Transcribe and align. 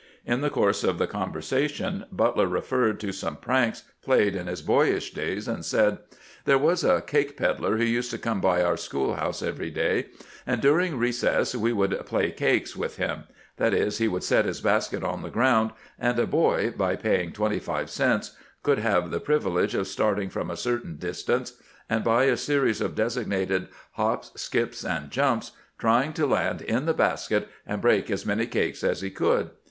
In 0.25 0.41
the 0.41 0.49
course 0.49 0.83
of 0.83 0.97
the 0.97 1.05
conversation 1.05 2.05
Butler 2.11 2.47
referred 2.47 2.99
to 3.01 3.11
some 3.11 3.35
pranks 3.35 3.83
played 4.01 4.35
in 4.35 4.47
his 4.47 4.63
boyish 4.63 5.13
days, 5.13 5.47
and 5.47 5.63
said:" 5.63 5.99
There 6.45 6.57
was 6.57 6.83
a 6.83 7.01
cake 7.03 7.37
peddler 7.37 7.77
who 7.77 7.83
used 7.83 8.09
to 8.09 8.17
come 8.17 8.41
by 8.41 8.63
our 8.63 8.77
school 8.77 9.13
house 9.17 9.43
every 9.43 9.69
day, 9.69 10.07
and 10.47 10.59
during 10.59 10.97
recess 10.97 11.53
we 11.53 11.71
would' 11.71 12.03
play 12.07 12.31
cakes' 12.31 12.75
with 12.75 12.97
him; 12.97 13.25
that 13.57 13.75
is, 13.75 13.99
he 13.99 14.07
would 14.07 14.23
set 14.23 14.45
his 14.45 14.59
basket 14.59 15.03
on 15.03 15.21
the 15.21 15.29
ground, 15.29 15.69
and 15.99 16.17
a 16.17 16.25
boy, 16.25 16.71
by 16.75 16.95
paying 16.95 17.31
twenty 17.31 17.59
five 17.59 17.87
cents, 17.91 18.35
could 18.63 18.79
have 18.79 19.11
the 19.11 19.19
priv 19.19 19.43
ilege 19.43 19.75
of 19.75 19.87
starting 19.87 20.31
from 20.31 20.49
a 20.49 20.57
certain 20.57 20.97
distance, 20.97 21.61
and 21.87 22.03
by 22.03 22.23
a 22.23 22.35
series 22.37 22.81
of 22.81 22.95
designated 22.95 23.67
hops, 23.91 24.31
skips, 24.35 24.83
and 24.83 25.11
jumps, 25.11 25.51
trying 25.77 26.11
to 26.11 26.25
land 26.25 26.63
in 26.63 26.87
the 26.87 26.93
basket 26.95 27.47
and 27.67 27.83
break 27.83 28.09
as 28.09 28.25
many 28.25 28.47
cakes 28.47 28.83
as 28.83 29.01
he 29.01 29.11
could. 29.11 29.51